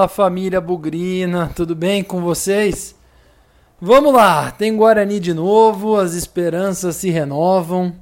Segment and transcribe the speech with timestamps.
[0.00, 2.94] Fala família Bugrina, tudo bem com vocês?
[3.78, 7.94] Vamos lá, tem Guarani de novo, as esperanças se renovam.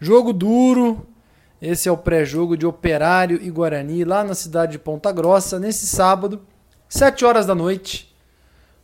[0.00, 1.06] Jogo duro,
[1.62, 5.86] esse é o pré-jogo de Operário e Guarani lá na cidade de Ponta Grossa, nesse
[5.86, 6.42] sábado,
[6.88, 8.12] 7 horas da noite.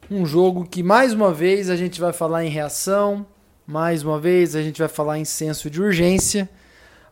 [0.09, 3.27] Um jogo que mais uma vez a gente vai falar em reação,
[3.66, 6.48] mais uma vez a gente vai falar em senso de urgência,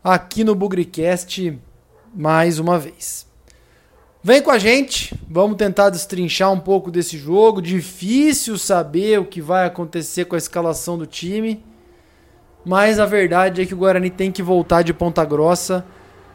[0.04, 1.58] aqui no Bugricast,
[2.14, 3.27] mais uma vez.
[4.20, 7.62] Vem com a gente, vamos tentar destrinchar um pouco desse jogo.
[7.62, 11.64] Difícil saber o que vai acontecer com a escalação do time,
[12.64, 15.86] mas a verdade é que o Guarani tem que voltar de Ponta Grossa.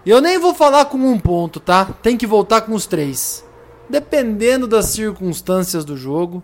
[0.06, 1.84] Eu nem vou falar com um ponto, tá?
[2.02, 3.44] Tem que voltar com os três.
[3.90, 6.42] Dependendo das circunstâncias do jogo,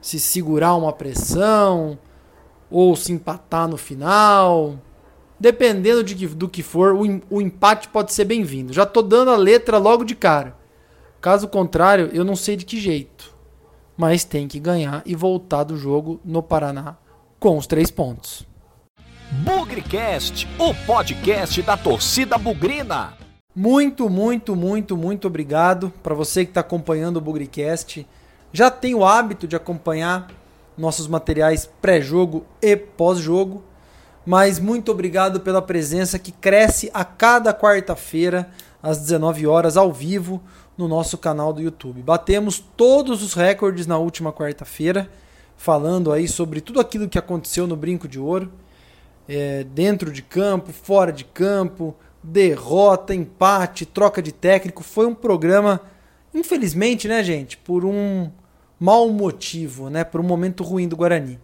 [0.00, 1.98] se segurar uma pressão
[2.70, 4.78] ou se empatar no final,
[5.38, 8.72] dependendo de que, do que for, o, o empate pode ser bem-vindo.
[8.72, 10.64] Já tô dando a letra logo de cara.
[11.26, 13.34] Caso contrário, eu não sei de que jeito.
[13.96, 16.96] Mas tem que ganhar e voltar do jogo no Paraná
[17.40, 18.46] com os três pontos.
[19.42, 23.14] Bugrecast, o podcast da torcida bugrina.
[23.52, 28.06] Muito, muito, muito, muito obrigado para você que está acompanhando o Bugrecast.
[28.52, 30.28] Já tem o hábito de acompanhar
[30.78, 33.64] nossos materiais pré-jogo e pós-jogo,
[34.24, 38.48] mas muito obrigado pela presença que cresce a cada quarta-feira
[38.80, 40.40] às 19 horas ao vivo
[40.76, 42.02] no nosso canal do YouTube.
[42.02, 45.10] Batemos todos os recordes na última quarta-feira,
[45.56, 48.52] falando aí sobre tudo aquilo que aconteceu no Brinco de Ouro,
[49.28, 54.82] é, dentro de campo, fora de campo, derrota, empate, troca de técnico.
[54.82, 55.80] Foi um programa,
[56.34, 58.30] infelizmente, né, gente, por um
[58.78, 61.40] mau motivo, né, por um momento ruim do Guarani.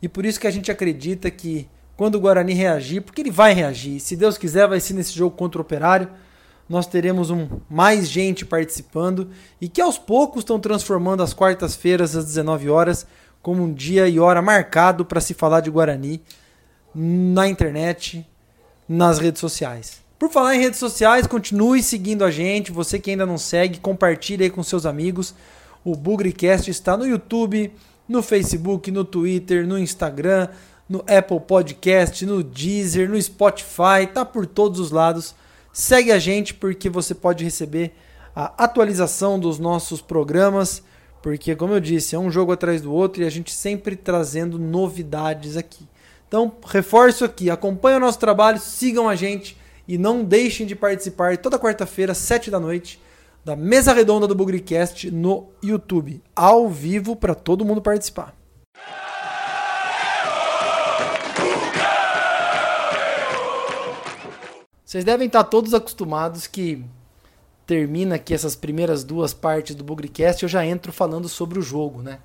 [0.00, 3.52] E por isso que a gente acredita que quando o Guarani reagir, porque ele vai
[3.52, 6.08] reagir, se Deus quiser, vai ser nesse jogo contra o Operário
[6.68, 12.24] nós teremos um, mais gente participando e que aos poucos estão transformando as quartas-feiras às
[12.26, 13.06] 19 horas
[13.40, 16.20] como um dia e hora marcado para se falar de Guarani
[16.94, 18.26] na internet,
[18.88, 20.00] nas redes sociais.
[20.18, 22.72] Por falar em redes sociais, continue seguindo a gente.
[22.72, 25.34] Você que ainda não segue, compartilhe aí com seus amigos.
[25.84, 27.72] O Bugrecast está no YouTube,
[28.08, 30.48] no Facebook, no Twitter, no Instagram,
[30.88, 35.34] no Apple Podcast, no Deezer, no Spotify, tá por todos os lados.
[35.78, 37.92] Segue a gente porque você pode receber
[38.34, 40.82] a atualização dos nossos programas,
[41.22, 44.58] porque, como eu disse, é um jogo atrás do outro e a gente sempre trazendo
[44.58, 45.86] novidades aqui.
[46.26, 49.56] Então, reforço aqui, acompanhe o nosso trabalho, sigam a gente
[49.86, 53.00] e não deixem de participar toda quarta-feira, sete da noite,
[53.44, 58.34] da mesa redonda do Bugrecast no YouTube, ao vivo para todo mundo participar.
[64.88, 66.82] Vocês devem estar todos acostumados que
[67.66, 72.00] termina aqui essas primeiras duas partes do Bugrecast, eu já entro falando sobre o jogo,
[72.00, 72.20] né?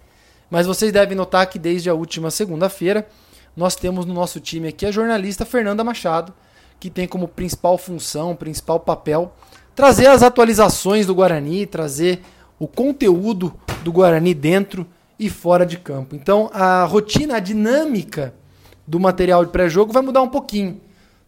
[0.49, 3.05] Mas vocês devem notar que desde a última segunda-feira
[3.53, 6.33] nós temos no nosso time aqui a jornalista Fernanda Machado,
[6.79, 9.35] que tem como principal função, principal papel,
[9.75, 12.21] trazer as atualizações do Guarani, trazer
[12.57, 13.53] o conteúdo
[13.83, 14.87] do Guarani dentro
[15.19, 16.15] e fora de campo.
[16.15, 18.33] Então a rotina, a dinâmica
[18.87, 20.79] do material de pré-jogo vai mudar um pouquinho.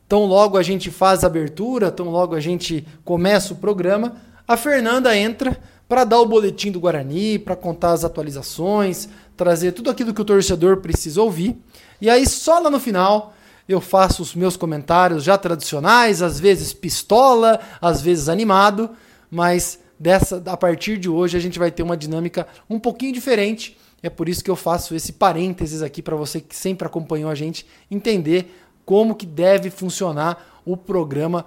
[0.08, 4.16] Tão logo a gente faz a abertura, tão logo a gente começa o programa,
[4.48, 5.58] a Fernanda entra
[5.88, 10.26] para dar o boletim do Guarani, para contar as atualizações, trazer tudo aquilo que o
[10.26, 11.58] torcedor precisa ouvir.
[12.00, 13.34] E aí só lá no final
[13.68, 18.92] eu faço os meus comentários já tradicionais, às vezes pistola, às vezes animado,
[19.30, 23.76] mas dessa a partir de hoje a gente vai ter uma dinâmica um pouquinho diferente.
[24.04, 27.34] É por isso que eu faço esse parênteses aqui para você que sempre acompanhou a
[27.34, 31.46] gente entender como que deve funcionar o programa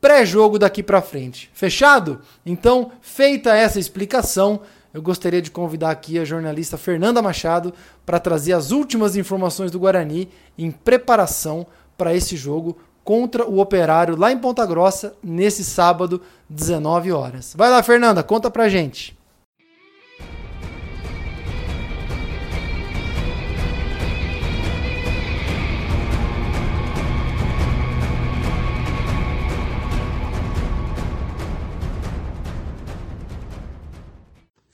[0.00, 1.50] pré-jogo daqui para frente.
[1.52, 2.20] Fechado?
[2.44, 4.60] Então, feita essa explicação,
[4.94, 7.74] eu gostaria de convidar aqui a jornalista Fernanda Machado
[8.04, 11.66] para trazer as últimas informações do Guarani em preparação
[11.98, 17.54] para esse jogo contra o Operário lá em Ponta Grossa nesse sábado, 19 horas.
[17.56, 19.16] Vai lá, Fernanda, conta pra gente.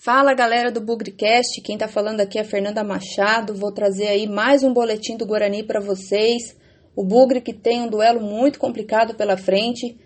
[0.05, 3.55] Fala galera do Bugrecast, quem tá falando aqui é Fernanda Machado.
[3.55, 6.59] Vou trazer aí mais um boletim do Guarani para vocês.
[6.97, 9.97] O Bugre que tem um duelo muito complicado pela frente,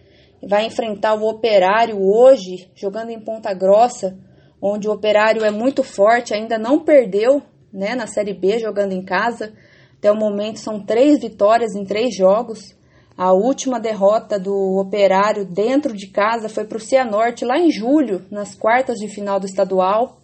[0.46, 4.18] vai enfrentar o Operário hoje, jogando em Ponta Grossa,
[4.60, 7.40] onde o Operário é muito forte, ainda não perdeu,
[7.72, 9.54] né, na Série B jogando em casa.
[9.96, 12.76] Até o momento são três vitórias em três jogos.
[13.16, 18.26] A última derrota do Operário dentro de casa foi para o Cianorte lá em julho,
[18.30, 20.18] nas quartas de final do estadual.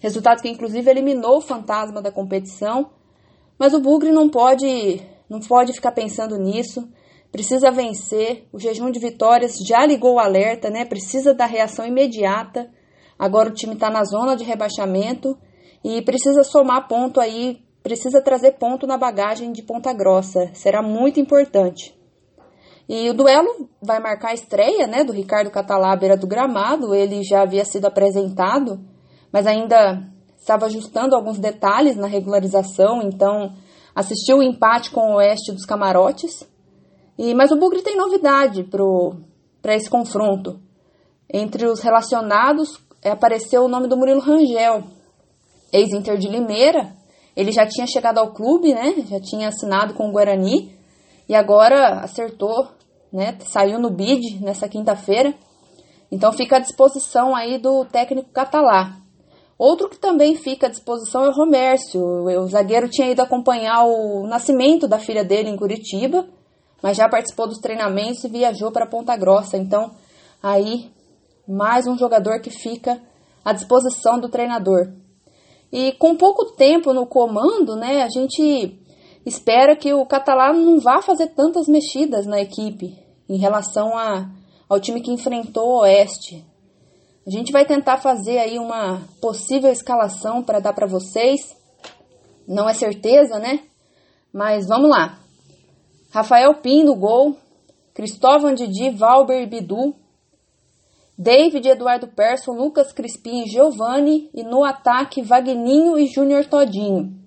[0.00, 2.90] Resultado que inclusive eliminou o fantasma da competição.
[3.58, 6.88] Mas o Bugre não pode, não pode ficar pensando nisso.
[7.30, 8.48] Precisa vencer.
[8.50, 10.86] O jejum de vitórias já ligou o alerta, né?
[10.86, 12.70] Precisa da reação imediata.
[13.18, 15.36] Agora o time está na zona de rebaixamento
[15.84, 20.50] e precisa somar ponto aí, precisa trazer ponto na bagagem de Ponta Grossa.
[20.54, 21.94] Será muito importante.
[22.88, 26.94] E o duelo vai marcar a estreia né, do Ricardo Catalá à beira do gramado.
[26.94, 28.80] Ele já havia sido apresentado,
[29.32, 30.02] mas ainda
[30.36, 33.54] estava ajustando alguns detalhes na regularização, então
[33.94, 36.46] assistiu o empate com o Oeste dos Camarotes.
[37.16, 40.60] E, mas o Bugre tem novidade para esse confronto.
[41.32, 44.82] Entre os relacionados, é, apareceu o nome do Murilo Rangel,
[45.72, 46.92] ex-Inter de Limeira.
[47.36, 48.94] Ele já tinha chegado ao clube, né?
[49.08, 50.76] Já tinha assinado com o Guarani
[51.32, 52.68] e agora acertou,
[53.10, 53.38] né?
[53.46, 55.32] Saiu no bid nessa quinta-feira.
[56.10, 58.98] Então fica à disposição aí do técnico catalá.
[59.56, 62.02] Outro que também fica à disposição é o Romércio.
[62.02, 66.26] O zagueiro tinha ido acompanhar o nascimento da filha dele em Curitiba,
[66.82, 69.56] mas já participou dos treinamentos e viajou para Ponta Grossa.
[69.56, 69.90] Então,
[70.42, 70.90] aí
[71.48, 73.00] mais um jogador que fica
[73.42, 74.92] à disposição do treinador.
[75.72, 78.81] E com pouco tempo no comando, né, a gente
[79.24, 82.98] espera que o Catalá não vá fazer tantas mexidas na equipe
[83.28, 84.28] em relação a,
[84.68, 86.44] ao time que enfrentou o Oeste.
[87.26, 91.56] A gente vai tentar fazer aí uma possível escalação para dar para vocês.
[92.48, 93.60] Não é certeza, né?
[94.32, 95.18] Mas vamos lá.
[96.10, 97.36] Rafael Pim no gol,
[97.94, 99.94] Cristóvão Didi, Valber Bidu,
[101.16, 104.28] David, Eduardo Persson, Lucas Crispim e Giovanni.
[104.34, 107.21] E no ataque, Vagninho e Júnior Todinho.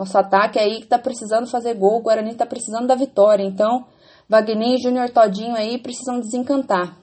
[0.00, 1.98] Nosso ataque aí que tá precisando fazer gol.
[1.98, 3.44] O Guarani tá precisando da vitória.
[3.44, 3.84] Então,
[4.26, 6.96] Vagninho e Júnior Todinho aí precisam desencantar.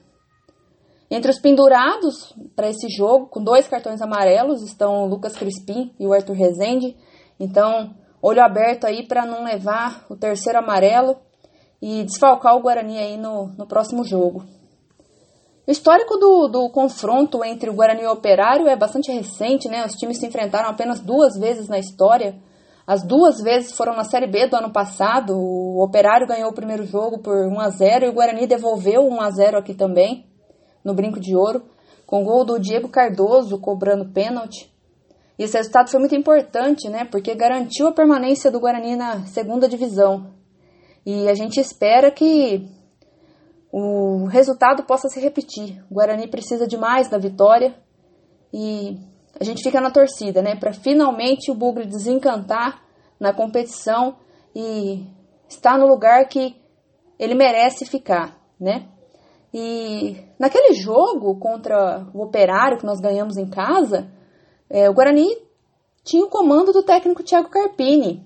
[1.08, 6.08] Entre os pendurados para esse jogo, com dois cartões amarelos, estão o Lucas Crispim e
[6.08, 6.96] o Arthur Rezende.
[7.38, 11.18] Então, olho aberto aí para não levar o terceiro amarelo
[11.80, 14.42] e desfalcar o Guarani aí no, no próximo jogo.
[15.68, 19.86] O histórico do, do confronto entre o Guarani e o Operário é bastante recente, né?
[19.86, 22.47] Os times se enfrentaram apenas duas vezes na história.
[22.88, 25.34] As duas vezes foram na Série B do ano passado.
[25.36, 29.20] O Operário ganhou o primeiro jogo por 1 a 0 e o Guarani devolveu 1
[29.20, 30.24] a 0 aqui também,
[30.82, 31.64] no Brinco de Ouro,
[32.06, 34.72] com gol do Diego Cardoso cobrando pênalti.
[35.38, 37.04] E esse resultado foi muito importante, né?
[37.04, 40.32] Porque garantiu a permanência do Guarani na segunda divisão.
[41.04, 42.66] E a gente espera que
[43.70, 45.84] o resultado possa se repetir.
[45.90, 47.74] O Guarani precisa demais da vitória
[48.50, 48.98] e
[49.38, 52.82] a gente fica na torcida, né, para finalmente o Bugre desencantar
[53.18, 54.16] na competição
[54.54, 55.04] e
[55.48, 56.56] estar no lugar que
[57.18, 58.86] ele merece ficar, né?
[59.52, 64.10] E naquele jogo contra o Operário que nós ganhamos em casa,
[64.68, 65.28] é, o Guarani
[66.04, 68.22] tinha o comando do técnico Thiago Carpini.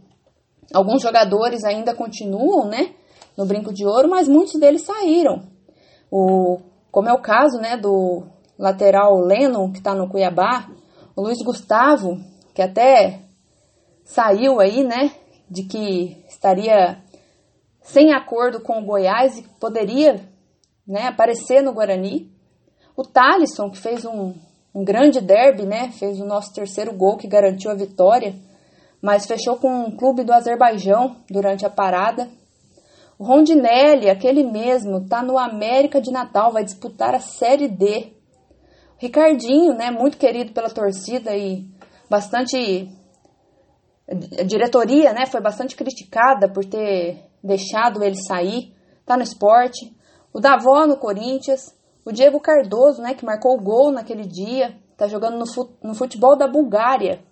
[0.74, 2.94] Alguns jogadores ainda continuam, né?
[3.36, 5.42] no Brinco de Ouro, mas muitos deles saíram.
[6.10, 6.60] O,
[6.90, 8.24] como é o caso né, do
[8.58, 10.68] lateral Leno, que está no Cuiabá,
[11.14, 12.18] o Luiz Gustavo,
[12.54, 13.20] que até
[14.04, 15.12] saiu aí, né,
[15.48, 16.98] de que estaria
[17.82, 20.20] sem acordo com o Goiás e poderia
[20.86, 22.30] né, aparecer no Guarani.
[22.96, 24.34] O Thalisson, que fez um,
[24.74, 28.34] um grande derby, né, fez o nosso terceiro gol que garantiu a vitória,
[29.00, 32.28] mas fechou com um clube do Azerbaijão durante a parada.
[33.18, 38.12] O Rondinelli, aquele mesmo, tá no América de Natal, vai disputar a Série D.
[39.02, 41.68] Ricardinho, né, muito querido pela torcida e
[42.08, 42.88] bastante
[44.08, 48.72] a diretoria, né, foi bastante criticada por ter deixado ele sair.
[49.04, 49.92] Tá no esporte.
[50.32, 55.08] O Davó no Corinthians, o Diego Cardoso, né, que marcou o gol naquele dia, tá
[55.08, 55.44] jogando
[55.82, 57.24] no futebol da Bulgária.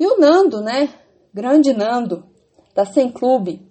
[0.00, 0.88] E o Nando, né,
[1.32, 2.26] grande Nando,
[2.74, 3.64] tá sem clube.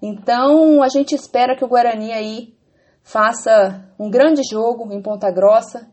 [0.00, 2.54] Então a gente espera que o Guarani aí
[3.02, 5.86] faça um grande jogo em Ponta Grossa,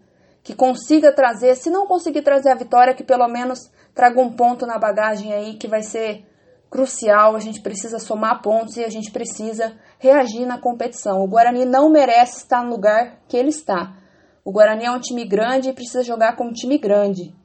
[0.45, 3.59] que consiga trazer, se não conseguir trazer a vitória, que pelo menos
[3.95, 6.23] traga um ponto na bagagem aí que vai ser
[6.69, 7.35] crucial.
[7.35, 11.23] A gente precisa somar pontos e a gente precisa reagir na competição.
[11.23, 13.97] O Guarani não merece estar no lugar que ele está.
[14.43, 17.35] O Guarani é um time grande e precisa jogar como time grande.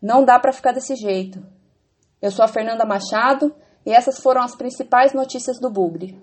[0.00, 1.44] Não dá para ficar desse jeito.
[2.22, 3.52] Eu sou a Fernanda Machado
[3.84, 6.16] e essas foram as principais notícias do Bugre.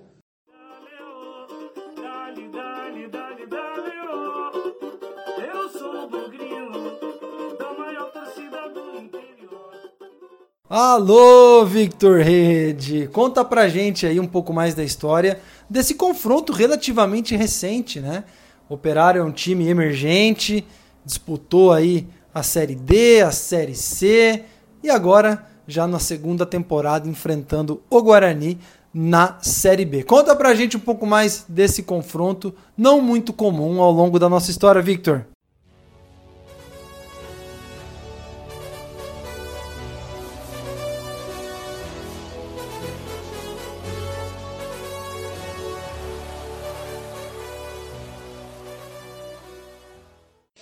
[10.75, 13.07] Alô, Victor Rede!
[13.13, 15.39] Conta pra gente aí um pouco mais da história
[15.69, 18.23] desse confronto relativamente recente, né?
[18.67, 20.65] O Operário é um time emergente,
[21.05, 24.45] disputou aí a Série D, a Série C
[24.81, 28.57] e agora já na segunda temporada enfrentando o Guarani
[28.91, 30.01] na Série B.
[30.01, 34.49] Conta pra gente um pouco mais desse confronto não muito comum ao longo da nossa
[34.49, 35.23] história, Victor.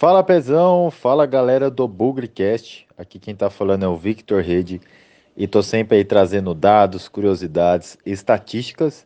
[0.02, 2.88] Fala Pezão, fala galera do Bugrecast.
[2.98, 4.82] Aqui quem tá falando é o Victor Rede
[5.38, 9.06] e tô sempre aí trazendo dados, curiosidades estatísticas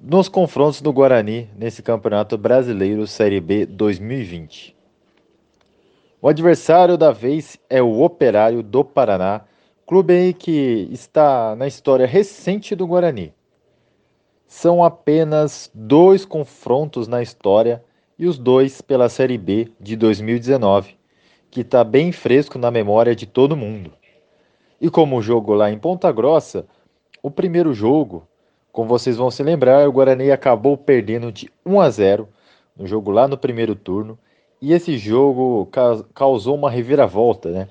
[0.00, 4.76] nos confrontos do Guarani nesse Campeonato Brasileiro Série B 2020.
[6.22, 9.40] O adversário da vez é o Operário do Paraná,
[9.84, 13.34] clube aí que está na história recente do Guarani.
[14.46, 17.82] São apenas dois confrontos na história
[18.20, 20.94] e os dois pela Série B de 2019,
[21.50, 23.90] que está bem fresco na memória de todo mundo.
[24.78, 26.66] E como o jogo lá em Ponta Grossa,
[27.22, 28.28] o primeiro jogo,
[28.70, 32.28] como vocês vão se lembrar, o Guarani acabou perdendo de 1 a 0
[32.76, 34.18] no jogo lá no primeiro turno,
[34.60, 35.66] e esse jogo
[36.12, 37.68] causou uma reviravolta, né?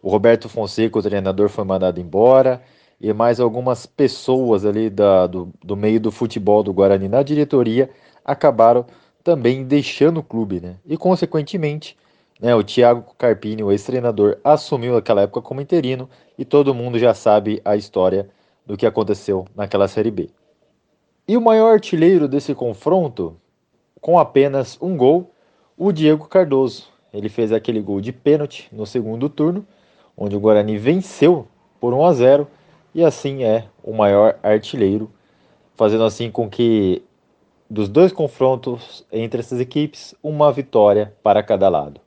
[0.00, 2.62] O Roberto Fonseca, o treinador, foi mandado embora,
[3.00, 7.90] e mais algumas pessoas ali da, do, do meio do futebol do Guarani na diretoria
[8.24, 8.86] acabaram
[9.24, 10.76] também deixando o clube, né?
[10.86, 11.96] E consequentemente,
[12.38, 17.14] né, o Thiago Carpini, o ex-treinador, assumiu aquela época como interino e todo mundo já
[17.14, 18.28] sabe a história
[18.66, 20.28] do que aconteceu naquela Série B.
[21.26, 23.36] E o maior artilheiro desse confronto,
[23.98, 25.30] com apenas um gol,
[25.76, 26.88] o Diego Cardoso.
[27.12, 29.66] Ele fez aquele gol de pênalti no segundo turno,
[30.16, 31.48] onde o Guarani venceu
[31.80, 32.48] por 1 a 0
[32.94, 35.10] e assim é o maior artilheiro,
[35.74, 37.02] fazendo assim com que
[37.68, 42.00] dos dois confrontos entre essas equipes, uma vitória para cada lado.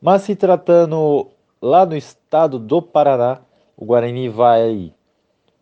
[0.00, 1.28] Mas se tratando
[1.60, 3.40] lá no estado do Paraná,
[3.76, 4.92] o Guarani vai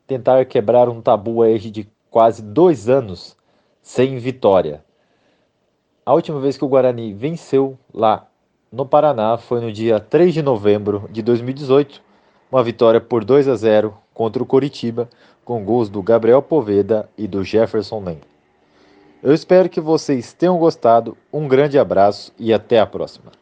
[0.07, 3.37] tentar quebrar um tabu aí de quase dois anos
[3.83, 4.85] sem vitória.
[6.07, 8.27] A última vez que o Guarani venceu lá
[8.71, 12.03] no Paraná foi no dia 3 de novembro de 2018,
[12.51, 15.09] uma vitória por 2 a 0 contra o Coritiba,
[15.45, 18.34] com gols do Gabriel Poveda e do Jefferson Lem.
[19.25, 21.17] Eu espero que vocês tenham gostado.
[21.33, 23.33] Um grande abraço e até a próxima.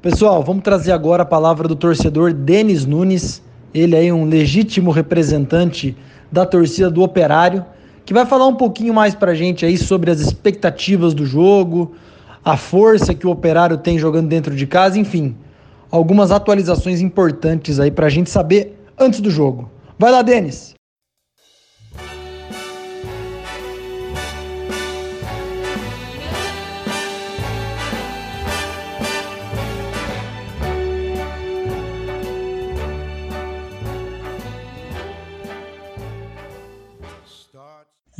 [0.00, 3.42] Pessoal, vamos trazer agora a palavra do torcedor Denis Nunes.
[3.74, 5.96] Ele é um legítimo representante
[6.30, 7.66] da torcida do Operário,
[8.04, 11.96] que vai falar um pouquinho mais para a gente aí sobre as expectativas do jogo,
[12.44, 15.36] a força que o Operário tem jogando dentro de casa, enfim,
[15.90, 19.68] algumas atualizações importantes aí para a gente saber antes do jogo.
[19.98, 20.80] Vai lá, Denis!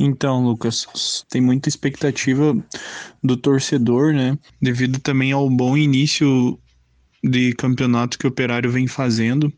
[0.05, 2.53] Então, Lucas, tem muita expectativa
[3.23, 4.37] do torcedor, né?
[4.61, 6.59] Devido também ao bom início
[7.23, 9.51] de campeonato que o Operário vem fazendo.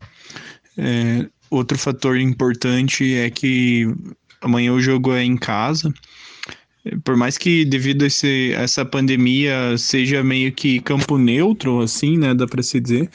[0.78, 3.92] É, outro fator importante é que
[4.40, 5.92] amanhã o jogo é em casa.
[7.02, 12.34] Por mais que devido a esse, essa pandemia seja meio que campo neutro, assim, né?
[12.34, 13.10] Dá para se dizer.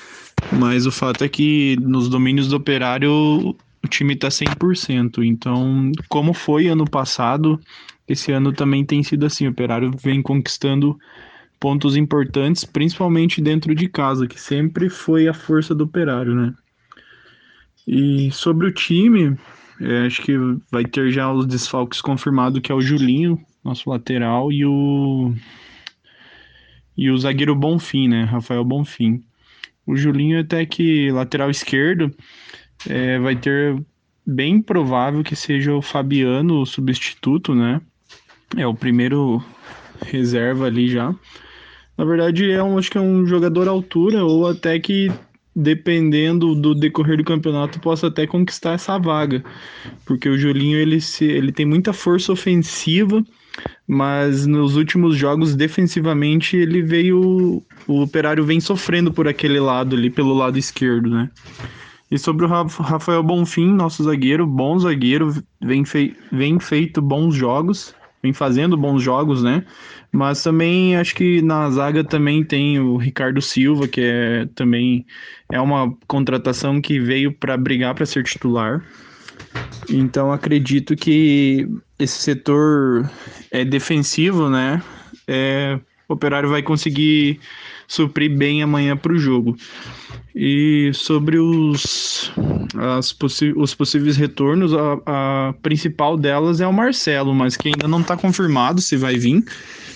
[0.51, 5.23] Mas o fato é que nos domínios do Operário o time está 100%.
[5.23, 7.59] Então, como foi ano passado,
[8.07, 9.47] esse ano também tem sido assim.
[9.47, 10.97] O Operário vem conquistando
[11.59, 16.53] pontos importantes, principalmente dentro de casa, que sempre foi a força do Operário, né?
[17.87, 19.37] E sobre o time,
[19.79, 20.35] é, acho que
[20.71, 25.33] vai ter já os desfalques confirmados, que é o Julinho, nosso lateral, e o
[26.97, 28.23] e o zagueiro Bonfim, né?
[28.23, 29.23] Rafael Bonfim.
[29.85, 32.13] O Julinho até que lateral esquerdo,
[32.87, 33.81] é, vai ter
[34.25, 37.81] bem provável que seja o Fabiano o substituto, né?
[38.57, 39.43] É o primeiro
[40.05, 41.13] reserva ali já.
[41.97, 45.11] Na verdade, é um, acho que é um jogador altura, ou até que,
[45.55, 49.43] dependendo do decorrer do campeonato, possa até conquistar essa vaga.
[50.05, 53.23] Porque o Julinho ele, se, ele tem muita força ofensiva,
[53.87, 57.61] mas nos últimos jogos, defensivamente, ele veio.
[57.87, 61.29] O operário vem sofrendo por aquele lado ali, pelo lado esquerdo, né?
[62.11, 67.95] E sobre o Rafael Bonfim, nosso zagueiro, bom zagueiro, vem, fei vem feito bons jogos.
[68.21, 69.65] vem fazendo bons jogos, né?
[70.11, 75.05] Mas também acho que na zaga também tem o Ricardo Silva, que é também
[75.51, 78.85] é uma contratação que veio para brigar para ser titular.
[79.89, 83.09] Então acredito que esse setor
[83.49, 84.81] é defensivo, né?
[85.27, 87.39] É, o Operário vai conseguir
[87.91, 89.57] suprir bem amanhã para o jogo.
[90.33, 92.31] E sobre os,
[93.19, 97.99] possi os possíveis retornos, a, a, principal delas é o Marcelo, mas que ainda não
[97.99, 99.43] está confirmado se vai vir,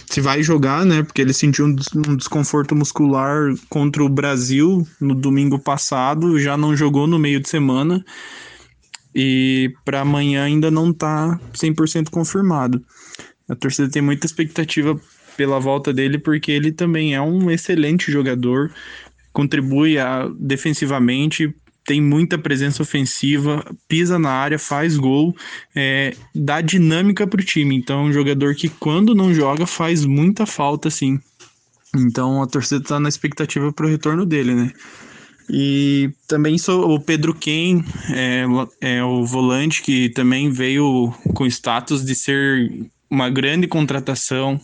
[0.10, 1.04] se vai jogar, né?
[1.04, 1.76] Porque ele sentiu um,
[2.10, 7.48] um desconforto muscular contra o Brasil no domingo passado, já não jogou no meio de
[7.48, 8.04] semana.
[9.18, 12.84] E para amanhã ainda não está 100% confirmado.
[13.48, 15.00] A torcida tem muita expectativa
[15.36, 18.72] pela volta dele, porque ele também é um excelente jogador,
[19.32, 21.54] contribui a, defensivamente,
[21.86, 25.36] tem muita presença ofensiva, pisa na área, faz gol,
[25.76, 27.76] é, dá dinâmica para o time.
[27.76, 31.20] Então, é um jogador que, quando não joga, faz muita falta, sim.
[31.96, 34.74] Então, a torcida está na expectativa para o retorno dele, né?
[35.48, 38.46] E também sou o Pedro Ken, é,
[38.82, 42.72] é o volante que também veio com status de ser
[43.10, 44.60] uma grande contratação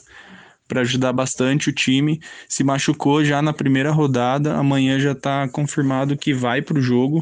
[0.71, 2.21] para ajudar bastante o time.
[2.47, 7.21] Se machucou já na primeira rodada, amanhã já está confirmado que vai para o jogo.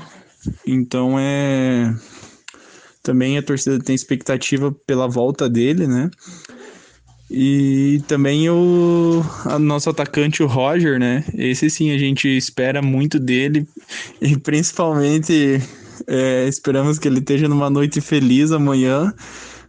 [0.67, 1.91] Então é
[3.01, 6.11] também a torcida tem expectativa pela volta dele, né?
[7.31, 9.23] E também o
[9.59, 11.23] nosso atacante, o Roger, né?
[11.33, 13.67] Esse sim a gente espera muito dele
[14.21, 15.59] e principalmente
[16.05, 19.11] é, esperamos que ele esteja numa noite feliz amanhã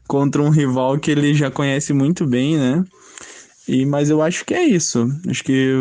[0.06, 2.84] contra um rival que ele já conhece muito bem, né?
[3.70, 5.06] E, mas eu acho que é isso.
[5.28, 5.72] Acho que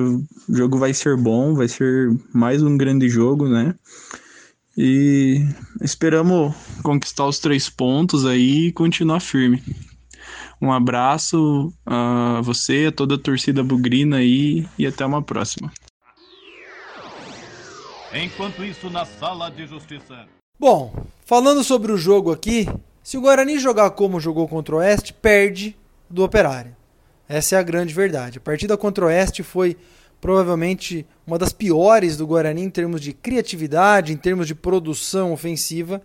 [0.47, 3.73] o jogo vai ser bom, vai ser mais um grande jogo, né?
[4.77, 5.43] E
[5.81, 6.53] esperamos
[6.83, 9.63] conquistar os três pontos aí e continuar firme.
[10.61, 15.71] Um abraço a você, a toda a torcida bugrina aí e até uma próxima.
[18.13, 20.27] Enquanto isso, na sala de justiça.
[20.59, 20.93] Bom,
[21.25, 22.67] falando sobre o jogo aqui,
[23.01, 25.75] se o Guarani jogar como jogou contra o Oeste, perde
[26.07, 26.77] do Operário.
[27.29, 28.39] Essa é a grande verdade.
[28.39, 29.77] A partida contra o Oeste foi
[30.19, 36.01] provavelmente uma das piores do Guarani em termos de criatividade, em termos de produção ofensiva.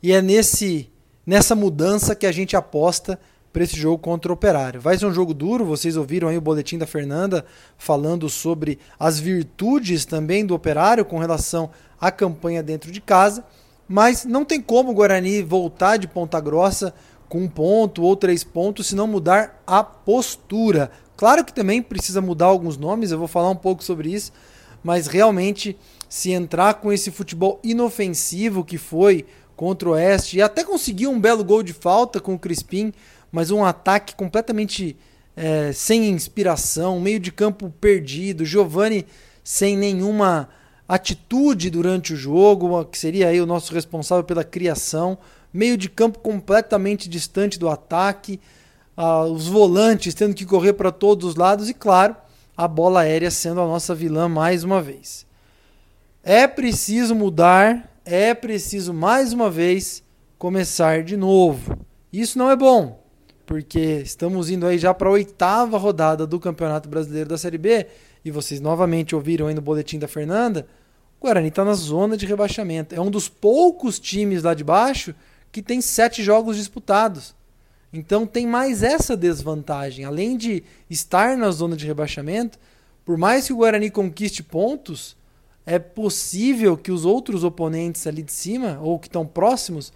[0.00, 0.88] E é nesse
[1.26, 3.18] nessa mudança que a gente aposta
[3.52, 4.80] para esse jogo contra o Operário.
[4.80, 7.44] Vai ser um jogo duro, vocês ouviram aí o boletim da Fernanda
[7.76, 13.42] falando sobre as virtudes também do Operário com relação à campanha dentro de casa,
[13.88, 16.94] mas não tem como o Guarani voltar de Ponta Grossa
[17.28, 20.90] com um ponto ou três pontos se não mudar a postura.
[21.16, 24.32] Claro que também precisa mudar alguns nomes, eu vou falar um pouco sobre isso,
[24.82, 25.76] mas realmente
[26.08, 31.20] se entrar com esse futebol inofensivo que foi contra o Oeste e até conseguiu um
[31.20, 32.92] belo gol de falta com o Crispim,
[33.32, 34.96] mas um ataque completamente
[35.34, 39.06] é, sem inspiração, meio de campo perdido, Giovani
[39.42, 40.48] sem nenhuma
[40.88, 45.18] atitude durante o jogo, que seria aí o nosso responsável pela criação
[45.56, 48.38] meio de campo completamente distante do ataque,
[48.96, 52.14] uh, os volantes tendo que correr para todos os lados e, claro,
[52.56, 55.26] a bola aérea sendo a nossa vilã mais uma vez.
[56.22, 60.02] É preciso mudar, é preciso mais uma vez
[60.38, 61.78] começar de novo.
[62.12, 63.02] Isso não é bom,
[63.46, 67.86] porque estamos indo aí já para a oitava rodada do Campeonato Brasileiro da Série B
[68.24, 70.66] e vocês novamente ouviram aí no boletim da Fernanda.
[71.18, 72.94] O Guarani está na zona de rebaixamento.
[72.94, 75.14] É um dos poucos times lá de baixo
[75.56, 77.34] que tem sete jogos disputados.
[77.90, 80.04] Então tem mais essa desvantagem.
[80.04, 82.58] Além de estar na zona de rebaixamento,
[83.06, 85.16] por mais que o Guarani conquiste pontos,
[85.64, 89.94] é possível que os outros oponentes ali de cima, ou que estão próximos,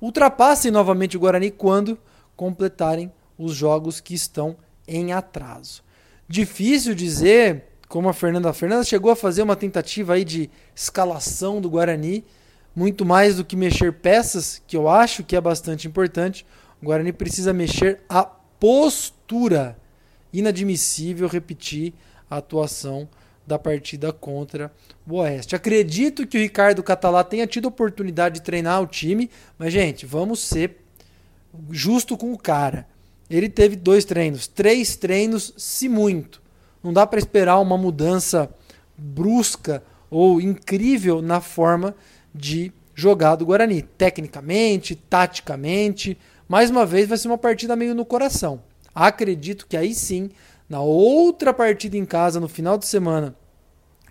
[0.00, 1.96] ultrapassem novamente o Guarani quando
[2.34, 4.56] completarem os jogos que estão
[4.88, 5.84] em atraso.
[6.26, 8.50] Difícil dizer, como a Fernanda.
[8.50, 12.24] A Fernanda chegou a fazer uma tentativa aí de escalação do Guarani
[12.76, 16.44] muito mais do que mexer peças, que eu acho que é bastante importante,
[16.80, 19.78] o Guarani precisa mexer a postura.
[20.30, 21.94] Inadmissível repetir
[22.28, 23.08] a atuação
[23.46, 24.70] da partida contra
[25.06, 25.56] o Oeste.
[25.56, 30.40] Acredito que o Ricardo Catalá tenha tido oportunidade de treinar o time, mas, gente, vamos
[30.40, 30.76] ser
[31.70, 32.86] justo com o cara.
[33.30, 36.42] Ele teve dois treinos, três treinos, se muito.
[36.82, 38.50] Não dá para esperar uma mudança
[38.98, 41.94] brusca ou incrível na forma
[42.36, 43.82] de jogar do Guarani.
[43.82, 46.18] Tecnicamente, taticamente,
[46.48, 48.62] mais uma vez vai ser uma partida meio no coração.
[48.94, 50.30] Acredito que aí sim,
[50.68, 53.34] na outra partida em casa, no final de semana,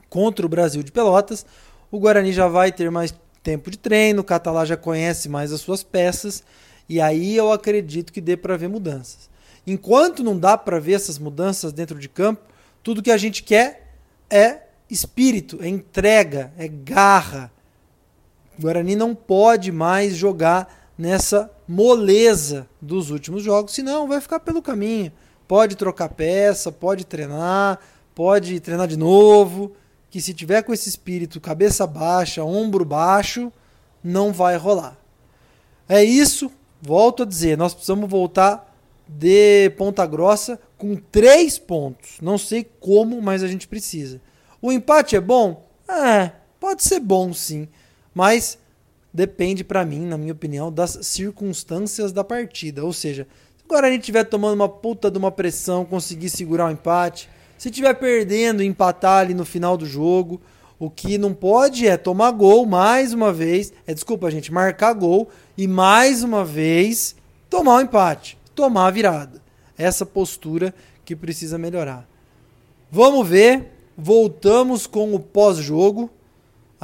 [0.10, 1.46] contra o Brasil de Pelotas,
[1.92, 5.62] o Guarani já vai ter mais tempo de treino, o Catalá já conhece mais as
[5.62, 6.44] suas peças,
[6.88, 9.30] e aí eu acredito que dê para ver mudanças.
[9.66, 12.42] Enquanto não dá para ver essas mudanças dentro de campo,
[12.84, 13.94] tudo que a gente quer
[14.30, 17.52] é espírito, é entrega, é garra.
[18.58, 24.62] O Guarani não pode mais jogar nessa moleza dos últimos jogos, senão vai ficar pelo
[24.62, 25.12] caminho.
[25.48, 27.80] Pode trocar peça, pode treinar,
[28.14, 29.74] pode treinar de novo,
[30.10, 33.52] que se tiver com esse espírito cabeça baixa, ombro baixo,
[34.04, 34.98] não vai rolar.
[35.88, 36.50] É isso,
[36.82, 38.74] volto a dizer, nós precisamos voltar
[39.08, 42.18] de Ponta Grossa com três pontos.
[42.22, 44.22] Não sei como, mas a gente precisa.
[44.62, 45.68] O empate é bom?
[45.88, 47.68] É, pode ser bom sim,
[48.16, 48.58] mas
[49.14, 52.84] depende para mim, na minha opinião, das circunstâncias da partida.
[52.84, 56.72] Ou seja, se o Guarani estiver tomando uma puta de uma pressão, conseguir segurar o
[56.72, 60.42] empate, se estiver perdendo, empatar ali no final do jogo,
[60.80, 65.30] o que não pode é tomar gol mais uma vez, é desculpa gente, marcar gol
[65.58, 67.16] e mais uma vez
[67.50, 69.42] tomar o empate, tomar a virada.
[69.78, 70.74] Essa postura
[71.04, 72.08] que precisa melhorar.
[72.90, 76.10] Vamos ver Voltamos com o pós-jogo,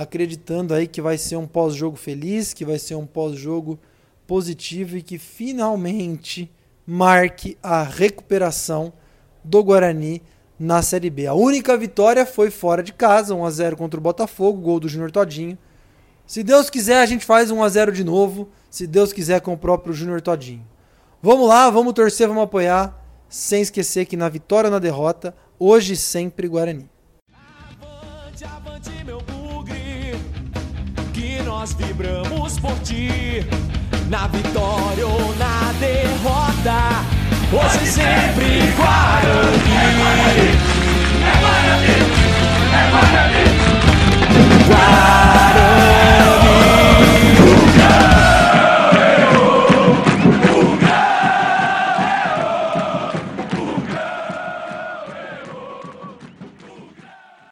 [0.02, 3.80] acreditando aí que vai ser um pós-jogo feliz, que vai ser um pós-jogo
[4.26, 6.52] positivo e que finalmente
[6.86, 8.94] marque a recuperação
[9.44, 10.22] do Guarani
[10.60, 11.28] na Série B.
[11.28, 14.88] A única vitória foi fora de casa, 1 a 0 contra o Botafogo, gol do
[14.88, 15.58] Júnior Todinho.
[16.26, 19.54] Se Deus quiser, a gente faz 1 a 0 de novo, se Deus quiser com
[19.54, 20.66] o próprio Júnior Todinho.
[21.22, 25.96] Vamos lá, vamos torcer, vamos apoiar, sem esquecer que na vitória ou na derrota, hoje
[25.96, 26.90] sempre Guarani
[31.62, 33.46] nós vibramos por ti,
[34.10, 37.06] na vitória ou na derrota,
[37.54, 39.76] hoje e sempre Guarani.
[39.78, 40.50] É Guarani,
[41.22, 41.94] é Guarani,
[42.74, 43.46] é Guarani.
[44.68, 45.91] Guarani.